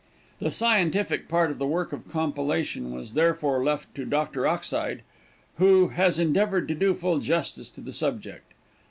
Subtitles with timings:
[0.39, 4.47] The scientific part of the work of compilation was therefore left to Dr.
[4.47, 5.03] Ockside,
[5.59, 8.53] who has endeavored to do full justice to the subject.